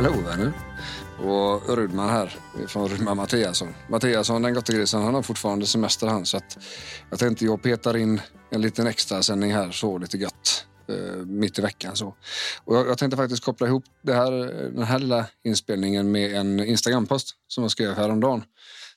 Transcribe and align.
Hallå 0.00 0.20
vänner. 0.26 0.52
Och 1.18 1.76
Rudman 1.76 2.08
här 2.08 2.36
från 2.66 2.88
Rudman 2.88 3.16
Mattiasson. 3.16 3.74
Mattiasson, 3.88 4.42
den 4.42 4.54
grisen, 4.54 5.02
han 5.02 5.14
har 5.14 5.22
fortfarande 5.22 5.66
semester 5.66 6.06
han 6.06 6.26
så 6.26 6.36
att 6.36 6.58
jag 7.10 7.18
tänkte 7.18 7.44
jag 7.44 7.62
petar 7.62 7.96
in 7.96 8.20
en 8.50 8.60
liten 8.60 8.86
extra 8.86 9.22
sändning 9.22 9.52
här 9.52 9.70
så 9.70 9.98
lite 9.98 10.18
gött 10.18 10.66
eh, 10.88 11.16
mitt 11.26 11.58
i 11.58 11.62
veckan 11.62 11.96
så. 11.96 12.14
Och 12.64 12.76
jag, 12.76 12.88
jag 12.88 12.98
tänkte 12.98 13.16
faktiskt 13.16 13.44
koppla 13.44 13.66
ihop 13.66 13.84
det 14.02 14.14
här, 14.14 14.30
den 14.74 14.82
här 14.82 14.98
lilla 14.98 15.26
inspelningen 15.44 16.10
med 16.10 16.34
en 16.34 16.60
Instagram-post 16.60 17.34
som 17.48 17.64
jag 17.64 17.70
skrev 17.70 17.94
häromdagen 17.94 18.44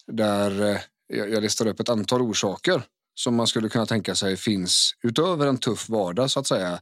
där 0.07 0.61
eh, 0.61 0.77
jag, 1.07 1.29
jag 1.29 1.43
listade 1.43 1.69
upp 1.69 1.79
ett 1.79 1.89
antal 1.89 2.21
orsaker 2.21 2.83
som 3.15 3.35
man 3.35 3.47
skulle 3.47 3.69
kunna 3.69 3.85
tänka 3.85 4.15
sig 4.15 4.37
finns 4.37 4.95
utöver 5.03 5.47
en 5.47 5.57
tuff 5.57 5.89
vardag 5.89 6.31
så 6.31 6.39
att 6.39 6.47
säga 6.47 6.79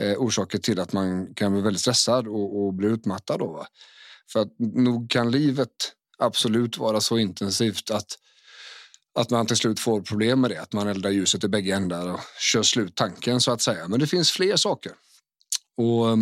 eh, 0.00 0.16
orsaker 0.18 0.58
till 0.58 0.80
att 0.80 0.92
man 0.92 1.34
kan 1.34 1.52
bli 1.52 1.62
väldigt 1.62 1.80
stressad 1.80 2.28
och, 2.28 2.64
och 2.64 2.74
bli 2.74 2.88
utmattad. 2.88 3.38
Då, 3.38 3.52
va? 3.52 3.66
För 4.32 4.40
att 4.40 4.58
nog 4.58 5.10
kan 5.10 5.30
livet 5.30 5.70
absolut 6.18 6.78
vara 6.78 7.00
så 7.00 7.18
intensivt 7.18 7.90
att, 7.90 8.18
att 9.18 9.30
man 9.30 9.46
till 9.46 9.56
slut 9.56 9.80
får 9.80 10.00
problem 10.00 10.40
med 10.40 10.50
det. 10.50 10.60
Att 10.62 10.72
man 10.72 10.88
eldar 10.88 11.10
ljuset 11.10 11.44
i 11.44 11.48
bägge 11.48 11.74
ändar 11.74 12.12
och 12.12 12.20
kör 12.38 12.62
slut 12.62 12.96
tanken 12.96 13.40
så 13.40 13.52
att 13.52 13.60
säga. 13.60 13.88
Men 13.88 14.00
det 14.00 14.06
finns 14.06 14.30
fler 14.30 14.56
saker. 14.56 14.92
Och 15.76 16.10
eh, 16.10 16.16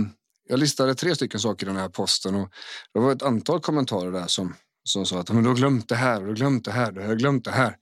jag 0.48 0.58
listade 0.58 0.94
tre 0.94 1.14
stycken 1.14 1.40
saker 1.40 1.66
i 1.66 1.68
den 1.68 1.76
här 1.76 1.88
posten 1.88 2.34
och 2.34 2.48
det 2.94 3.00
var 3.00 3.12
ett 3.12 3.22
antal 3.22 3.60
kommentarer 3.60 4.12
där 4.12 4.26
som, 4.26 4.54
som 4.84 5.06
sa 5.06 5.18
att 5.18 5.30
men 5.30 5.42
du 5.42 5.48
har 5.48 5.56
glömt 5.56 5.88
det 5.88 5.94
här, 5.94 6.20
du 6.20 6.26
har 6.26 6.34
glömt 6.34 6.64
det 6.64 6.72
här, 6.72 6.92
du 6.92 7.00
har 7.00 7.14
glömt 7.14 7.44
det 7.44 7.50
här. 7.50 7.76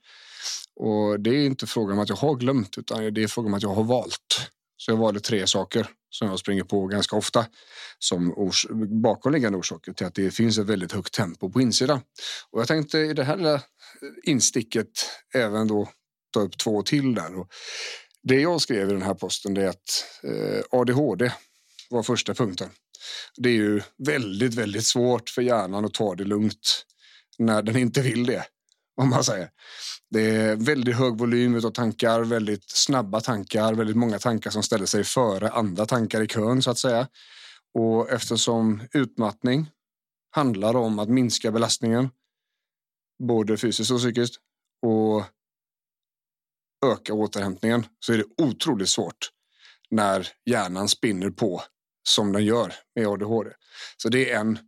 Och 0.75 1.19
det 1.19 1.29
är 1.29 1.45
inte 1.45 1.67
frågan 1.67 1.97
om 1.97 1.99
att 1.99 2.09
jag 2.09 2.15
har 2.15 2.35
glömt 2.35 2.77
utan 2.77 3.13
det 3.13 3.23
är 3.23 3.27
frågan 3.27 3.47
om 3.47 3.53
att 3.53 3.63
jag 3.63 3.73
har 3.73 3.83
valt. 3.83 4.51
Så 4.81 4.91
jag 4.91 4.97
valde 4.97 5.19
tre 5.19 5.47
saker 5.47 5.87
som 6.09 6.27
jag 6.27 6.39
springer 6.39 6.63
på 6.63 6.87
ganska 6.87 7.15
ofta 7.15 7.45
som 7.99 8.33
ors 8.37 8.67
bakomliggande 9.03 9.57
orsaker 9.57 9.93
till 9.93 10.05
att 10.05 10.15
det 10.15 10.31
finns 10.31 10.57
ett 10.57 10.65
väldigt 10.65 10.91
högt 10.91 11.13
tempo 11.13 11.49
på 11.49 11.61
insidan. 11.61 12.01
Och 12.49 12.59
jag 12.59 12.67
tänkte 12.67 12.97
i 12.99 13.13
det 13.13 13.23
här 13.23 13.37
lilla 13.37 13.53
eh, 13.53 13.61
insticket 14.23 14.89
även 15.33 15.67
då 15.67 15.89
ta 16.33 16.39
upp 16.39 16.57
två 16.57 16.81
till 16.81 17.15
där. 17.15 17.39
Och 17.39 17.47
det 18.23 18.41
jag 18.41 18.61
skrev 18.61 18.89
i 18.89 18.93
den 18.93 19.01
här 19.01 19.13
posten 19.13 19.57
är 19.57 19.67
att 19.67 20.05
eh, 20.23 20.79
ADHD 20.79 21.31
var 21.89 22.03
första 22.03 22.33
punkten. 22.33 22.69
Det 23.37 23.49
är 23.49 23.53
ju 23.53 23.81
väldigt, 23.97 24.53
väldigt 24.53 24.85
svårt 24.85 25.29
för 25.29 25.41
hjärnan 25.41 25.85
att 25.85 25.93
ta 25.93 26.15
det 26.15 26.23
lugnt 26.23 26.85
när 27.37 27.61
den 27.61 27.77
inte 27.77 28.01
vill 28.01 28.25
det. 28.25 28.45
Om 28.99 29.09
man 29.09 29.23
säger. 29.23 29.49
Det 30.09 30.21
är 30.21 30.55
väldigt 30.55 30.95
hög 30.95 31.17
volym 31.17 31.55
av 31.55 31.71
tankar, 31.71 32.21
väldigt 32.21 32.69
snabba 32.69 33.21
tankar, 33.21 33.73
väldigt 33.73 33.97
många 33.97 34.19
tankar 34.19 34.51
som 34.51 34.63
ställer 34.63 34.85
sig 34.85 35.03
före 35.03 35.49
andra 35.49 35.85
tankar 35.85 36.21
i 36.21 36.27
kön 36.27 36.61
så 36.61 36.71
att 36.71 36.77
säga. 36.77 37.07
Och 37.73 38.09
eftersom 38.09 38.81
utmattning 38.93 39.71
handlar 40.31 40.75
om 40.75 40.99
att 40.99 41.09
minska 41.09 41.51
belastningen, 41.51 42.09
både 43.23 43.57
fysiskt 43.57 43.91
och 43.91 43.97
psykiskt, 43.97 44.35
och 44.81 45.23
öka 46.85 47.13
återhämtningen 47.13 47.85
så 47.99 48.13
är 48.13 48.17
det 48.17 48.43
otroligt 48.43 48.89
svårt 48.89 49.29
när 49.89 50.27
hjärnan 50.45 50.87
spinner 50.87 51.29
på 51.29 51.63
som 52.09 52.31
den 52.31 52.45
gör 52.45 52.73
med 52.95 53.07
ADHD. 53.07 53.49
Så 53.97 54.09
det 54.09 54.31
är 54.31 54.39
en 54.39 54.59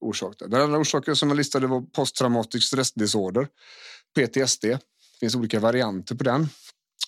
orsak. 0.00 0.34
Den 0.38 0.60
andra 0.60 0.78
orsaken 0.78 1.16
som 1.16 1.28
jag 1.28 1.36
listade 1.36 1.66
var 1.66 1.80
posttraumatisk 1.80 2.66
stressdisorder, 2.66 3.48
PTSD. 4.14 4.64
Det 4.64 5.20
finns 5.20 5.34
olika 5.34 5.60
varianter 5.60 6.14
på 6.14 6.24
den. 6.24 6.48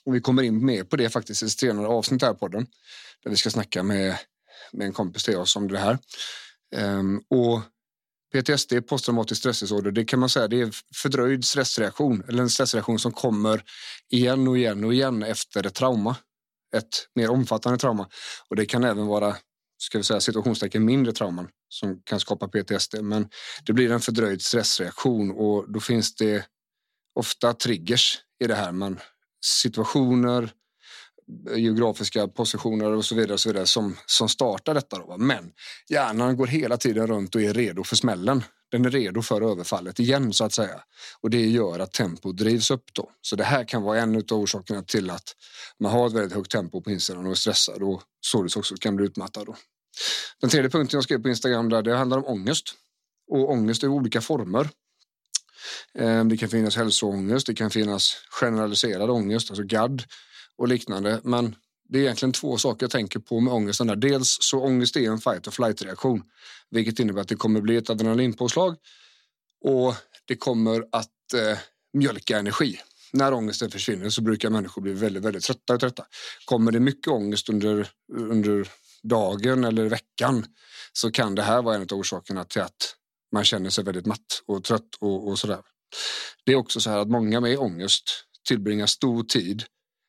Och 0.05 0.15
vi 0.15 0.21
kommer 0.21 0.43
in 0.43 0.65
mer 0.65 0.85
på 0.85 0.97
det 0.97 1.11
faktiskt 1.11 1.43
i 1.43 1.47
ett 1.47 1.53
senare 1.53 1.87
avsnitt 1.87 2.23
här 2.23 2.33
på 2.33 2.39
podden. 2.39 2.67
Där 3.25 3.31
vi 3.31 3.37
ska 3.37 3.51
snacka 3.51 3.83
med, 3.83 4.17
med 4.73 4.87
en 4.87 4.93
kompis 4.93 5.25
till 5.25 5.37
oss 5.37 5.57
om 5.57 5.69
det 5.69 5.79
här. 5.79 5.99
Um, 6.77 7.23
och 7.29 7.61
PTSD, 8.33 8.73
posttraumatisk 8.87 9.39
stressdisorder, 9.39 9.91
det 9.91 10.05
kan 10.05 10.19
man 10.21 10.29
säga 10.29 10.49
det 10.49 10.61
är 10.61 10.71
fördröjd 10.95 11.45
stressreaktion 11.45 12.25
eller 12.29 12.43
en 12.43 12.51
stressreaktion 12.51 12.99
som 12.99 13.13
kommer 13.13 13.65
igen 14.11 14.49
och 14.49 14.59
igen 14.59 14.85
och 14.85 14.95
igen 14.95 15.23
efter 15.23 15.67
ett 15.67 15.75
trauma. 15.75 16.17
Ett 16.77 17.09
mer 17.15 17.31
omfattande 17.31 17.79
trauma. 17.79 18.09
Och 18.49 18.57
det 18.57 18.67
kan 18.67 18.85
även 18.85 19.07
vara 19.07 19.37
ska 19.83 19.99
vi 19.99 20.05
säga, 20.05 20.21
situationstecken 20.21 20.85
mindre 20.85 21.13
trauman 21.13 21.49
som 21.69 22.03
kan 22.05 22.21
skapa 22.21 22.49
PTSD. 22.49 23.03
Men 23.03 23.29
det 23.67 23.73
blir 23.73 23.91
en 23.93 24.01
fördröjd 24.01 24.43
stressreaktion 24.43 25.31
och 25.31 25.73
då 25.73 25.81
finns 25.81 26.15
det 26.15 26.47
ofta 27.15 27.53
triggers 27.53 28.19
i 28.45 28.47
det 28.47 28.55
här. 28.55 28.73
Man, 28.73 29.01
situationer, 29.45 30.53
geografiska 31.57 32.29
positioner 32.29 32.93
och 32.93 33.05
så 33.05 33.15
vidare, 33.15 33.33
och 33.33 33.41
så 33.41 33.49
vidare 33.49 33.67
som, 33.67 33.97
som 34.07 34.29
startar 34.29 34.75
detta. 34.75 34.99
Då. 34.99 35.17
Men 35.19 35.53
hjärnan 35.89 36.37
går 36.37 36.47
hela 36.47 36.77
tiden 36.77 37.07
runt 37.07 37.35
och 37.35 37.43
är 37.43 37.55
redo 37.55 37.85
för 37.85 37.97
smällen. 37.97 38.43
Den 38.71 38.85
är 38.85 38.91
redo 38.91 39.23
för 39.23 39.43
överfallet 39.53 39.99
igen 40.01 40.33
så 40.33 40.45
att 40.45 40.53
säga. 40.53 40.81
Och 41.21 41.31
det 41.31 41.47
gör 41.47 41.79
att 41.79 41.93
tempo 41.93 42.33
drivs 42.33 42.71
upp 42.71 42.85
då. 42.93 43.11
Så 43.21 43.37
det 43.37 43.45
här 43.45 43.65
kan 43.65 43.83
vara 43.83 44.01
en 44.01 44.17
av 44.17 44.33
orsakerna 44.33 44.83
till 44.83 45.11
att 45.11 45.37
man 45.81 45.93
har 45.93 46.07
ett 46.07 46.13
väldigt 46.13 46.33
högt 46.33 46.51
tempo 46.51 46.81
på 46.81 46.91
insidan 46.91 47.27
och 47.27 47.31
är 47.31 47.35
stressad 47.35 47.83
och 47.83 48.03
således 48.21 48.57
också 48.57 48.75
kan 48.77 48.97
bli 48.97 49.07
utmattad. 49.07 49.47
Då. 49.47 49.57
Den 50.41 50.51
tredje 50.51 50.71
punkten 50.71 50.97
jag 50.97 51.05
skrev 51.05 51.23
på 51.23 51.29
Instagram 51.29 51.69
där, 51.69 51.83
det 51.83 51.97
handlar 51.97 52.19
om 52.19 52.25
ångest. 52.25 52.75
Och 53.31 53.51
ångest 53.51 53.85
i 53.85 53.87
olika 53.87 54.21
former. 54.21 54.69
Ehm, 55.95 56.29
det 56.29 56.37
kan 56.37 56.49
finnas 56.49 56.77
hälsoångest, 56.77 57.47
det 57.47 57.55
kan 57.55 57.71
finnas 57.71 58.17
generaliserad 58.31 59.11
ångest, 59.11 59.51
alltså 59.51 59.65
GAD 59.65 60.03
och 60.57 60.69
liknande. 60.69 61.21
Men 61.25 61.57
det 61.91 61.99
är 61.99 62.03
egentligen 62.03 62.33
två 62.33 62.59
saker 62.59 62.85
jag 62.85 62.91
tänker 62.91 63.21
på 63.21 63.41
med 63.41 63.53
ångesten. 63.55 63.87
Där. 63.87 63.97
Dels 63.97 64.39
så 64.41 64.61
ångest 64.61 64.97
är 64.97 65.11
en 65.11 65.19
fight 65.19 65.49
or 65.49 65.51
flight 65.51 65.83
reaktion, 65.83 66.23
vilket 66.71 66.99
innebär 66.99 67.21
att 67.21 67.29
det 67.29 67.37
kommer 67.37 67.61
bli 67.61 67.77
ett 67.77 67.91
adrenalinpåslag 67.91 68.77
och 69.65 69.95
det 70.25 70.37
kommer 70.37 70.85
att 70.93 71.35
eh, 71.35 71.59
mjölka 71.93 72.39
energi. 72.39 72.81
När 73.13 73.33
ångesten 73.33 73.71
försvinner 73.71 74.11
så 74.11 74.23
brukar 74.23 74.51
människor 74.51 74.83
bli 74.83 74.93
väldigt, 74.93 75.25
väldigt 75.25 75.45
trötta 75.45 75.75
och 75.75 75.81
trötta. 75.81 76.07
Kommer 76.45 76.73
det 76.73 76.81
mycket 76.81 77.09
ångest 77.09 77.49
under, 77.49 77.89
under 78.13 78.69
dagen 79.03 79.65
eller 79.65 79.85
veckan 79.85 80.47
så 80.93 81.11
kan 81.11 81.35
det 81.35 81.43
här 81.43 81.63
vara 81.63 81.77
en 81.77 81.83
av 81.83 81.93
orsakerna 81.93 82.45
till 82.45 82.63
att 82.63 82.97
man 83.33 83.45
känner 83.45 83.71
sig 83.71 83.85
väldigt 83.85 84.07
matt 84.07 84.43
och 84.47 84.65
trött 84.65 84.95
och, 85.01 85.29
och 85.29 85.39
sådär. 85.39 85.61
Det 86.45 86.53
är 86.53 86.57
också 86.57 86.81
så 86.81 86.91
här 86.91 86.99
att 86.99 87.09
många 87.09 87.41
med 87.41 87.59
ångest 87.59 88.05
tillbringar 88.49 88.87
stor 88.87 89.23
tid 89.23 89.65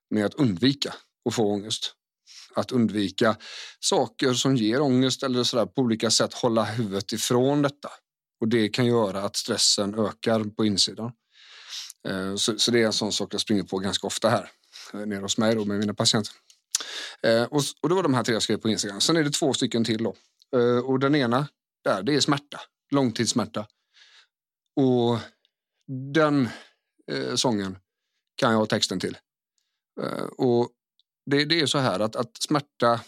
med 0.09 0.25
att 0.25 0.33
undvika 0.33 0.93
att 1.29 1.35
få 1.35 1.43
ångest. 1.43 1.93
Att 2.55 2.71
undvika 2.71 3.37
saker 3.79 4.33
som 4.33 4.55
ger 4.55 4.81
ångest 4.81 5.23
eller 5.23 5.43
så 5.43 5.57
där, 5.57 5.65
på 5.65 5.81
olika 5.81 6.11
sätt 6.11 6.33
hålla 6.33 6.63
huvudet 6.63 7.11
ifrån 7.11 7.61
detta. 7.61 7.89
Och 8.41 8.47
det 8.47 8.69
kan 8.69 8.85
göra 8.85 9.23
att 9.23 9.35
stressen 9.35 9.95
ökar 9.99 10.43
på 10.43 10.65
insidan. 10.65 11.11
Eh, 12.07 12.35
så, 12.35 12.59
så 12.59 12.71
det 12.71 12.81
är 12.81 12.85
en 12.85 12.93
sån 12.93 13.11
sak 13.11 13.33
jag 13.33 13.41
springer 13.41 13.63
på 13.63 13.79
ganska 13.79 14.07
ofta 14.07 14.29
här 14.29 14.49
eh, 14.93 14.99
nere 14.99 15.22
hos 15.22 15.37
mig 15.37 15.55
då 15.55 15.66
med 15.66 15.79
mina 15.79 15.93
patienter. 15.93 16.34
Eh, 17.23 17.43
och, 17.43 17.61
och 17.81 17.90
det 17.90 17.96
var 17.96 18.03
de 18.03 18.13
här 18.13 18.23
tre 18.23 18.34
jag 18.34 18.43
skrev 18.43 18.57
på 18.57 18.69
Instagram. 18.69 19.01
Sen 19.01 19.17
är 19.17 19.23
det 19.23 19.31
två 19.31 19.53
stycken 19.53 19.84
till 19.84 20.03
då. 20.03 20.16
Och 20.85 20.99
den 20.99 21.16
ena 21.16 21.47
där, 21.84 22.03
det 22.03 22.16
är 22.16 22.19
smärta, 22.19 22.59
långtidssmärta. 22.91 23.67
Och 24.75 25.19
den 26.13 26.49
eh, 27.11 27.35
sången 27.35 27.78
kan 28.35 28.51
jag 28.51 28.59
ha 28.59 28.66
texten 28.66 28.99
till. 28.99 29.17
Eh, 30.01 30.23
och 30.23 30.69
det, 31.31 31.45
det, 31.45 31.59
är 31.59 31.66
så 31.66 31.78
här 31.78 31.99
att, 31.99 32.16
att 32.16 32.37
smärta, 32.39 32.99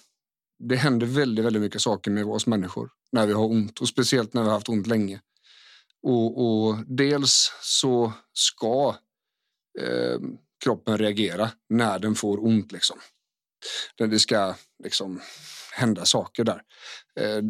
det 0.60 0.76
händer 0.76 1.08
väldigt, 1.08 1.46
väldigt 1.46 1.62
mycket 1.62 1.82
saker 1.82 2.12
med 2.12 2.26
oss 2.26 2.48
människor 2.48 2.90
när 3.12 3.28
vi 3.28 3.34
har 3.34 3.46
ont 3.46 3.80
och 3.80 3.88
speciellt 3.88 4.34
när 4.34 4.42
vi 4.42 4.48
har 4.48 4.56
haft 4.56 4.70
ont 4.70 4.88
länge. 4.88 5.22
Och, 6.04 6.46
och 6.46 6.78
dels 6.88 7.52
så 7.62 8.14
ska 8.34 8.96
eh, 9.80 10.20
kroppen 10.64 10.98
reagera 10.98 11.50
när 11.70 12.00
den 12.00 12.16
får 12.16 12.46
ont 12.46 12.72
liksom. 12.72 13.00
Det 13.98 14.20
ska 14.20 14.56
liksom 14.84 15.22
hända 15.74 16.06
saker 16.06 16.44
där. 16.44 16.62
Eh, 17.20 17.42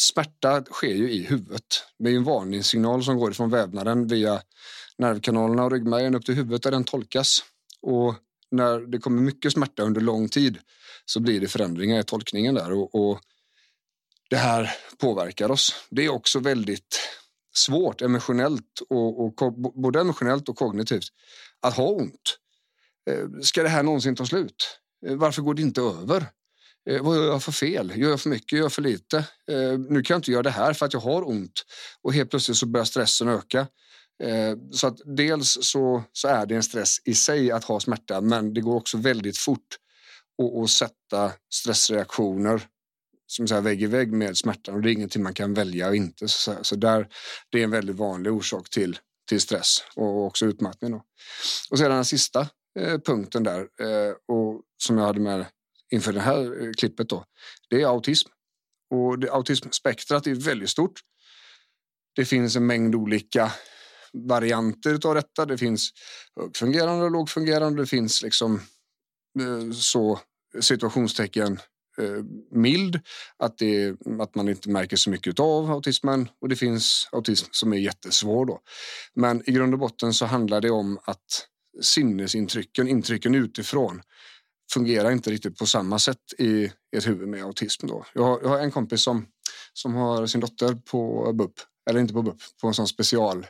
smärta 0.00 0.64
sker 0.64 0.94
ju 0.94 1.10
i 1.10 1.22
huvudet. 1.22 1.84
Det 1.98 2.10
är 2.10 2.16
en 2.16 2.24
varningssignal 2.24 3.04
som 3.04 3.16
går 3.16 3.32
från 3.32 3.50
vävnaden 3.50 4.06
via 4.06 4.42
nervkanalerna 4.98 5.64
och 5.64 5.72
ryggmärgen 5.72 6.14
upp 6.14 6.24
till 6.24 6.34
huvudet 6.34 6.62
där 6.62 6.70
den 6.70 6.84
tolkas. 6.84 7.44
Och 7.82 8.14
när 8.52 8.80
det 8.80 8.98
kommer 8.98 9.22
mycket 9.22 9.52
smärta 9.52 9.82
under 9.82 10.00
lång 10.00 10.28
tid 10.28 10.58
så 11.04 11.20
blir 11.20 11.40
det 11.40 11.48
förändringar 11.48 12.00
i 12.00 12.04
tolkningen 12.04 12.54
där 12.54 12.72
och, 12.72 12.94
och 12.94 13.20
det 14.30 14.36
här 14.36 14.70
påverkar 14.98 15.50
oss. 15.50 15.74
Det 15.90 16.04
är 16.04 16.08
också 16.08 16.40
väldigt 16.40 17.00
svårt 17.54 18.02
emotionellt 18.02 18.80
och, 18.88 19.20
och 19.20 19.52
både 19.82 20.00
emotionellt 20.00 20.48
och 20.48 20.56
kognitivt 20.56 21.08
att 21.60 21.76
ha 21.76 21.84
ont. 21.84 22.38
Eh, 23.10 23.40
ska 23.42 23.62
det 23.62 23.68
här 23.68 23.82
någonsin 23.82 24.16
ta 24.16 24.26
slut? 24.26 24.78
Eh, 25.06 25.16
varför 25.16 25.42
går 25.42 25.54
det 25.54 25.62
inte 25.62 25.80
över? 25.80 26.26
Eh, 26.90 27.02
vad 27.02 27.16
gör 27.16 27.26
jag 27.26 27.42
för 27.42 27.52
fel? 27.52 27.92
Gör 27.96 28.10
jag 28.10 28.20
för 28.20 28.30
mycket? 28.30 28.52
Gör 28.52 28.62
jag 28.62 28.72
för 28.72 28.82
lite? 28.82 29.24
Nu 29.88 30.02
kan 30.02 30.14
jag 30.14 30.18
inte 30.18 30.30
göra 30.30 30.42
det 30.42 30.50
här 30.50 30.72
för 30.72 30.86
att 30.86 30.92
jag 30.92 31.00
har 31.00 31.28
ont 31.28 31.64
och 32.02 32.14
helt 32.14 32.30
plötsligt 32.30 32.56
så 32.56 32.66
börjar 32.66 32.84
stressen 32.84 33.28
öka. 33.28 33.66
Eh, 34.22 34.56
så 34.72 34.86
att 34.86 34.98
dels 35.16 35.58
så, 35.60 36.04
så 36.12 36.28
är 36.28 36.46
det 36.46 36.54
en 36.54 36.62
stress 36.62 36.96
i 37.04 37.14
sig 37.14 37.50
att 37.50 37.64
ha 37.64 37.80
smärta 37.80 38.20
men 38.20 38.54
det 38.54 38.60
går 38.60 38.76
också 38.76 38.98
väldigt 38.98 39.38
fort 39.38 39.78
att 40.62 40.70
sätta 40.70 41.32
stressreaktioner 41.54 42.68
som 43.26 43.48
så 43.48 43.60
vägg 43.60 43.82
i 43.82 43.86
vägg 43.86 44.12
med 44.12 44.38
smärtan 44.38 44.74
och 44.74 44.82
det 44.82 44.90
är 44.90 44.92
ingenting 44.92 45.22
man 45.22 45.34
kan 45.34 45.54
välja 45.54 45.88
och 45.88 45.96
inte. 45.96 46.28
Så, 46.28 46.54
så 46.62 46.76
där, 46.76 47.08
det 47.50 47.60
är 47.60 47.64
en 47.64 47.70
väldigt 47.70 47.96
vanlig 47.96 48.32
orsak 48.32 48.70
till, 48.70 48.98
till 49.28 49.40
stress 49.40 49.84
och 49.96 50.24
också 50.26 50.46
utmattning. 50.46 50.90
Då. 50.90 51.02
Och 51.70 51.78
sedan 51.78 51.90
den 51.90 52.04
sista 52.04 52.48
eh, 52.78 52.98
punkten 52.98 53.42
där 53.42 53.60
eh, 53.60 54.14
och 54.28 54.62
som 54.78 54.98
jag 54.98 55.04
hade 55.04 55.20
med 55.20 55.46
inför 55.90 56.12
det 56.12 56.20
här 56.20 56.62
eh, 56.62 56.72
klippet 56.78 57.08
då, 57.08 57.24
det 57.70 57.82
är 57.82 57.86
autism. 57.86 58.28
Och 58.90 59.18
det, 59.18 59.32
autismspektrat 59.32 60.26
är 60.26 60.34
väldigt 60.34 60.70
stort. 60.70 61.00
Det 62.14 62.24
finns 62.24 62.56
en 62.56 62.66
mängd 62.66 62.94
olika 62.94 63.52
varianter 64.12 65.08
av 65.08 65.14
detta. 65.14 65.46
Det 65.46 65.58
finns 65.58 65.90
högfungerande 66.40 67.04
och 67.04 67.10
lågfungerande. 67.10 67.82
Det 67.82 67.86
finns 67.86 68.22
liksom 68.22 68.60
eh, 69.40 69.70
så 69.72 70.20
situationstecken 70.60 71.52
eh, 71.98 72.24
mild, 72.50 73.00
att, 73.36 73.58
det, 73.58 73.96
att 74.20 74.34
man 74.34 74.48
inte 74.48 74.70
märker 74.70 74.96
så 74.96 75.10
mycket 75.10 75.40
av 75.40 75.70
autismen 75.70 76.28
och 76.40 76.48
det 76.48 76.56
finns 76.56 77.08
autism 77.12 77.48
som 77.50 77.72
är 77.72 77.76
jättesvår. 77.76 78.46
Då. 78.46 78.60
Men 79.14 79.50
i 79.50 79.52
grund 79.52 79.74
och 79.74 79.80
botten 79.80 80.14
så 80.14 80.26
handlar 80.26 80.60
det 80.60 80.70
om 80.70 80.98
att 81.04 81.48
sinnesintrycken, 81.82 82.88
intrycken 82.88 83.34
utifrån 83.34 84.02
fungerar 84.72 85.10
inte 85.10 85.30
riktigt 85.30 85.58
på 85.58 85.66
samma 85.66 85.98
sätt 85.98 86.32
i 86.38 86.70
ett 86.96 87.06
huvud 87.06 87.28
med 87.28 87.44
autism. 87.44 87.86
Då. 87.86 88.06
Jag, 88.14 88.22
har, 88.22 88.40
jag 88.42 88.48
har 88.48 88.58
en 88.58 88.70
kompis 88.70 89.02
som, 89.02 89.26
som 89.72 89.94
har 89.94 90.26
sin 90.26 90.40
dotter 90.40 90.74
på 90.74 91.32
BUP, 91.32 91.54
eller 91.90 92.00
inte 92.00 92.14
på 92.14 92.22
BUP, 92.22 92.36
på 92.60 92.68
en 92.68 92.74
sån 92.74 92.88
special 92.88 93.46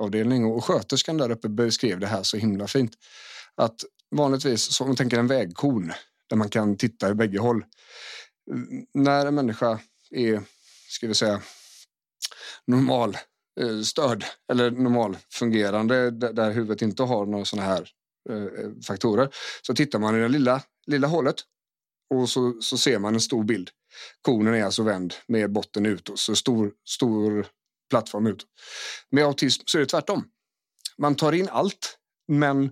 avdelning 0.00 0.44
och 0.44 0.64
sköterskan 0.64 1.16
där 1.16 1.30
uppe 1.30 1.48
beskrev 1.48 2.00
det 2.00 2.06
här 2.06 2.22
så 2.22 2.36
himla 2.36 2.66
fint. 2.66 2.92
Att 3.54 3.84
vanligtvis, 4.10 4.80
om 4.80 4.86
man 4.86 4.96
tänker 4.96 5.18
en 5.18 5.26
vägkon, 5.26 5.92
där 6.28 6.36
man 6.36 6.48
kan 6.48 6.76
titta 6.76 7.10
i 7.10 7.14
bägge 7.14 7.38
håll. 7.38 7.64
När 8.94 9.26
en 9.26 9.34
människa 9.34 9.78
är, 10.10 10.42
ska 10.88 11.06
vi 11.06 11.14
säga, 11.14 11.40
normal 12.66 13.16
stöd 13.60 13.86
störd 13.86 14.24
eller 14.52 14.70
normal 14.70 15.16
fungerande 15.30 16.10
där 16.10 16.50
huvudet 16.50 16.82
inte 16.82 17.02
har 17.02 17.26
några 17.26 17.44
sådana 17.44 17.68
här 17.68 17.88
eh, 18.30 18.82
faktorer 18.86 19.28
så 19.62 19.74
tittar 19.74 19.98
man 19.98 20.16
i 20.16 20.20
det 20.20 20.28
lilla, 20.28 20.62
lilla 20.86 21.06
hålet 21.06 21.36
och 22.14 22.28
så, 22.28 22.56
så 22.60 22.78
ser 22.78 22.98
man 22.98 23.14
en 23.14 23.20
stor 23.20 23.44
bild. 23.44 23.70
Konen 24.22 24.54
är 24.54 24.64
alltså 24.64 24.82
vänd 24.82 25.14
med 25.26 25.52
botten 25.52 25.86
utåt, 25.86 26.18
så 26.18 26.36
stor, 26.36 26.72
stor 26.88 27.46
plattform 27.90 28.26
ut. 28.26 28.46
Med 29.10 29.24
autism 29.24 29.62
så 29.66 29.78
är 29.78 29.80
det 29.80 29.86
tvärtom. 29.86 30.24
Man 30.98 31.14
tar 31.14 31.32
in 31.32 31.48
allt 31.48 31.98
men 32.28 32.70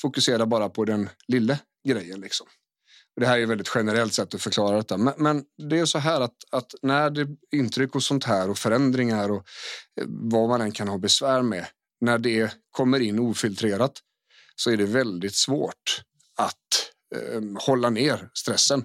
fokuserar 0.00 0.46
bara 0.46 0.68
på 0.68 0.84
den 0.84 1.08
lilla 1.28 1.58
grejen. 1.88 2.20
Liksom. 2.20 2.46
Det 3.16 3.26
här 3.26 3.38
är 3.38 3.42
ett 3.42 3.48
väldigt 3.48 3.72
generellt 3.74 4.14
sätt 4.14 4.34
att 4.34 4.42
förklara 4.42 4.76
detta. 4.76 4.96
Men, 4.96 5.14
men, 5.16 5.44
det 5.68 5.78
är 5.78 5.84
så 5.84 5.98
här 5.98 6.20
att, 6.20 6.36
att 6.50 6.74
när 6.82 7.10
det 7.10 7.28
intryck 7.52 7.94
och 7.94 8.02
sånt 8.02 8.24
här 8.24 8.50
och 8.50 8.58
förändringar 8.58 9.30
och 9.30 9.46
eh, 10.00 10.06
vad 10.08 10.48
man 10.48 10.60
än 10.60 10.72
kan 10.72 10.88
ha 10.88 10.98
besvär 10.98 11.42
med, 11.42 11.66
när 12.00 12.18
det 12.18 12.54
kommer 12.70 13.00
in 13.00 13.18
ofiltrerat 13.18 13.92
så 14.56 14.70
är 14.70 14.76
det 14.76 14.84
väldigt 14.84 15.34
svårt 15.34 16.02
att 16.36 16.56
eh, 17.16 17.42
hålla 17.66 17.90
ner 17.90 18.30
stressen. 18.34 18.84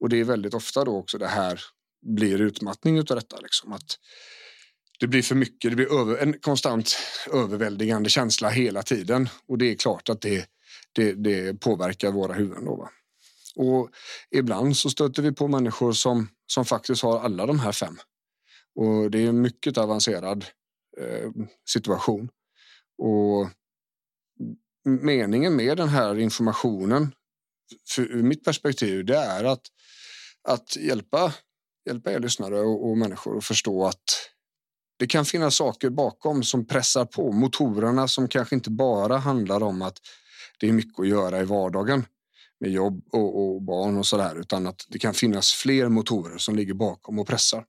Och 0.00 0.08
det 0.08 0.20
är 0.20 0.24
väldigt 0.24 0.54
ofta 0.54 0.84
då 0.84 0.96
också 0.96 1.18
det 1.18 1.26
här 1.26 1.60
blir 2.06 2.40
utmattning 2.40 2.98
av 2.98 3.04
detta. 3.04 3.40
Liksom. 3.40 3.72
Att 3.72 3.98
det 5.00 5.06
blir 5.06 5.22
för 5.22 5.34
mycket, 5.34 5.70
det 5.70 5.76
blir 5.76 6.00
över, 6.00 6.16
en 6.16 6.38
konstant 6.38 6.96
överväldigande 7.32 8.10
känsla 8.10 8.48
hela 8.48 8.82
tiden. 8.82 9.28
Och 9.48 9.58
det 9.58 9.70
är 9.70 9.74
klart 9.74 10.08
att 10.08 10.20
det, 10.20 10.46
det, 10.92 11.12
det 11.12 11.60
påverkar 11.60 12.10
våra 12.10 12.32
huvuden. 12.32 12.64
Då, 12.64 12.76
va? 12.76 12.90
Och 13.56 13.90
ibland 14.30 14.76
så 14.76 14.90
stöter 14.90 15.22
vi 15.22 15.32
på 15.32 15.48
människor 15.48 15.92
som, 15.92 16.28
som 16.46 16.64
faktiskt 16.64 17.02
har 17.02 17.20
alla 17.20 17.46
de 17.46 17.60
här 17.60 17.72
fem. 17.72 17.96
Och 18.74 19.10
det 19.10 19.18
är 19.18 19.28
en 19.28 19.40
mycket 19.40 19.78
avancerad 19.78 20.44
eh, 21.00 21.30
situation. 21.68 22.28
Och 22.98 23.50
meningen 24.84 25.56
med 25.56 25.76
den 25.76 25.88
här 25.88 26.18
informationen, 26.18 27.12
för, 27.88 28.02
ur 28.02 28.22
mitt 28.22 28.44
perspektiv, 28.44 29.04
det 29.04 29.16
är 29.16 29.44
att, 29.44 29.66
att 30.48 30.76
hjälpa, 30.76 31.34
hjälpa 31.86 32.12
er 32.12 32.18
lyssnare 32.18 32.60
och, 32.60 32.88
och 32.90 32.98
människor 32.98 33.38
att 33.38 33.44
förstå 33.44 33.86
att 33.86 34.30
det 34.98 35.06
kan 35.06 35.24
finnas 35.24 35.54
saker 35.54 35.90
bakom 35.90 36.42
som 36.42 36.66
pressar 36.66 37.04
på 37.04 37.32
motorerna 37.32 38.08
som 38.08 38.28
kanske 38.28 38.54
inte 38.54 38.70
bara 38.70 39.18
handlar 39.18 39.62
om 39.62 39.82
att 39.82 39.98
det 40.60 40.68
är 40.68 40.72
mycket 40.72 41.00
att 41.00 41.08
göra 41.08 41.40
i 41.40 41.44
vardagen 41.44 42.06
med 42.60 42.70
jobb 42.70 43.04
och, 43.12 43.54
och 43.54 43.62
barn 43.62 43.98
och 43.98 44.06
så 44.06 44.16
där, 44.16 44.40
utan 44.40 44.66
att 44.66 44.86
det 44.88 44.98
kan 44.98 45.14
finnas 45.14 45.52
fler 45.52 45.88
motorer 45.88 46.38
som 46.38 46.56
ligger 46.56 46.74
bakom 46.74 47.18
och 47.18 47.26
pressar. 47.26 47.64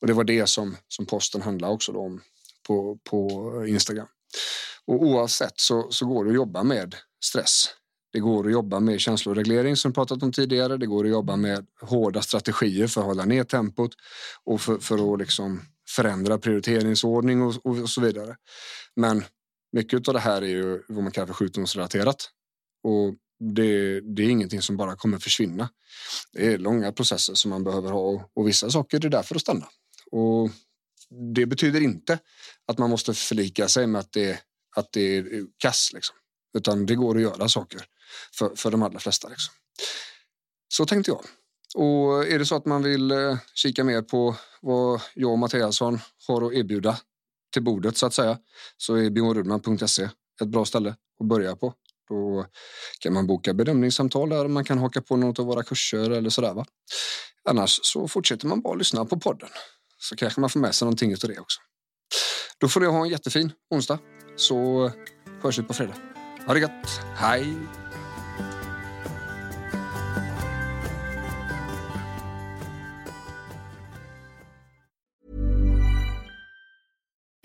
Och 0.00 0.06
det 0.06 0.12
var 0.12 0.24
det 0.24 0.48
som, 0.48 0.76
som 0.88 1.06
posten 1.06 1.42
handlade 1.42 1.74
också 1.74 1.92
om 1.92 2.20
på, 2.66 2.98
på 3.04 3.52
Instagram. 3.68 4.06
Och 4.86 5.02
oavsett 5.02 5.60
så, 5.60 5.90
så 5.90 6.06
går 6.06 6.24
det 6.24 6.30
att 6.30 6.36
jobba 6.36 6.62
med 6.62 6.94
stress. 7.24 7.64
Det 8.12 8.20
går 8.20 8.46
att 8.46 8.52
jobba 8.52 8.80
med 8.80 9.00
känsloreglering 9.00 9.76
som 9.76 9.92
pratat 9.92 10.22
om 10.22 10.32
tidigare. 10.32 10.76
Det 10.76 10.86
går 10.86 11.04
att 11.04 11.10
jobba 11.10 11.36
med 11.36 11.66
hårda 11.80 12.22
strategier 12.22 12.86
för 12.86 13.00
att 13.00 13.06
hålla 13.06 13.24
ner 13.24 13.44
tempot 13.44 13.90
och 14.44 14.60
för, 14.60 14.78
för 14.78 15.14
att 15.14 15.18
liksom 15.18 15.60
förändra 15.96 16.38
prioriteringsordning 16.38 17.42
och, 17.42 17.66
och, 17.66 17.90
så 17.90 18.00
vidare. 18.00 18.36
Men 18.96 19.24
mycket 19.72 20.08
av 20.08 20.14
det 20.14 20.20
här 20.20 20.42
är 20.42 20.46
ju 20.46 20.82
vad 20.88 21.02
man 21.02 21.12
kallar 21.12 21.26
för 21.26 21.34
sjukdomsrelaterat. 21.34 22.30
Och 22.82 23.14
det, 23.54 24.00
det, 24.00 24.22
är 24.22 24.28
ingenting 24.28 24.62
som 24.62 24.76
bara 24.76 24.96
kommer 24.96 25.18
försvinna. 25.18 25.68
Det 26.32 26.52
är 26.52 26.58
långa 26.58 26.92
processer 26.92 27.34
som 27.34 27.50
man 27.50 27.64
behöver 27.64 27.90
ha 27.90 28.30
och 28.34 28.48
vissa 28.48 28.70
saker 28.70 29.06
är 29.06 29.10
där 29.10 29.22
för 29.22 29.34
att 29.34 29.40
stanna. 29.40 29.68
Och 30.10 30.50
det 31.34 31.46
betyder 31.46 31.80
inte 31.80 32.18
att 32.66 32.78
man 32.78 32.90
måste 32.90 33.14
förlika 33.14 33.68
sig 33.68 33.86
med 33.86 34.00
att 34.00 34.12
det, 34.12 34.40
att 34.76 34.92
det 34.92 35.16
är 35.16 35.46
kass, 35.58 35.90
liksom. 35.94 36.16
utan 36.58 36.86
det 36.86 36.94
går 36.94 37.16
att 37.16 37.22
göra 37.22 37.48
saker 37.48 37.84
för, 38.34 38.56
för 38.56 38.70
de 38.70 38.82
allra 38.82 38.98
flesta. 38.98 39.28
Liksom. 39.28 39.54
Så 40.68 40.86
tänkte 40.86 41.10
jag. 41.10 41.24
Och 41.74 42.26
är 42.26 42.38
det 42.38 42.46
så 42.46 42.56
att 42.56 42.66
man 42.66 42.82
vill 42.82 43.10
eh, 43.10 43.36
kika 43.54 43.84
mer 43.84 44.02
på 44.02 44.36
vad 44.60 45.00
jag 45.14 45.32
och 45.32 45.38
Mattiasson 45.38 45.98
har 46.28 46.46
att 46.46 46.52
erbjuda 46.52 46.98
till 47.52 47.62
bordet 47.62 47.96
så 47.96 48.06
att 48.06 48.14
säga 48.14 48.38
så 48.76 48.94
är 48.94 49.10
bjornrudman.se 49.10 50.08
ett 50.42 50.48
bra 50.48 50.64
ställe 50.64 50.94
att 51.20 51.26
börja 51.26 51.56
på. 51.56 51.74
Då 52.08 52.46
kan 53.00 53.12
man 53.12 53.26
boka 53.26 53.54
bedömningssamtal 53.54 54.28
där 54.28 54.48
man 54.48 54.64
kan 54.64 54.78
haka 54.78 55.02
på 55.02 55.16
något 55.16 55.38
av 55.38 55.46
våra 55.46 55.62
kurser 55.62 56.10
eller 56.10 56.30
sådär. 56.30 56.54
Va? 56.54 56.66
Annars 57.44 57.80
så 57.82 58.08
fortsätter 58.08 58.46
man 58.46 58.60
bara 58.60 58.74
lyssna 58.74 59.04
på 59.04 59.20
podden 59.20 59.48
så 59.98 60.16
kanske 60.16 60.40
man 60.40 60.50
får 60.50 60.60
med 60.60 60.74
sig 60.74 60.86
någonting 60.86 61.12
av 61.12 61.28
det 61.28 61.38
också. 61.38 61.60
Då 62.58 62.68
får 62.68 62.80
ni 62.80 62.86
ha 62.86 63.04
en 63.04 63.08
jättefin 63.08 63.52
onsdag 63.70 63.98
så 64.36 64.90
hörs 65.42 65.58
vi 65.58 65.62
på 65.62 65.74
fredag. 65.74 65.94
Ha 66.46 66.54
det 66.54 66.60
gött. 66.60 67.00
Hej! 67.16 67.56